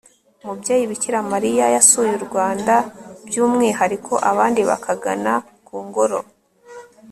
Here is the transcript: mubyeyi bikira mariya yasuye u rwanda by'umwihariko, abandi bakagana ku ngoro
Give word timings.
mubyeyi 0.45 0.83
bikira 0.91 1.19
mariya 1.31 1.65
yasuye 1.75 2.11
u 2.17 2.21
rwanda 2.27 2.75
by'umwihariko, 3.27 4.13
abandi 4.31 4.61
bakagana 4.69 5.33
ku 5.67 5.75
ngoro 5.87 6.19